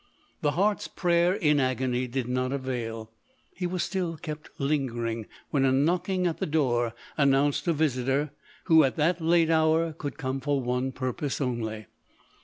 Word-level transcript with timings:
The 0.41 0.53
heart's 0.53 0.87
prayer 0.87 1.35
in 1.35 1.59
agony 1.59 2.07
did 2.07 2.27
not 2.27 2.51
avail: 2.51 3.11
he 3.55 3.67
was 3.67 3.83
still 3.83 4.17
kept 4.17 4.49
lingering, 4.57 5.27
when 5.51 5.63
a 5.63 5.71
knocking 5.71 6.25
at 6.25 6.39
the 6.39 6.47
door 6.47 6.95
announced 7.17 7.67
a 7.67 7.73
visitor, 7.73 8.31
who, 8.63 8.83
at 8.83 8.95
that 8.95 9.21
late 9.21 9.51
hour, 9.51 9.93
could 9.93 10.17
come 10.17 10.39
for 10.41 10.59
one 10.59 10.91
purpose 10.91 11.39
only. 11.39 11.85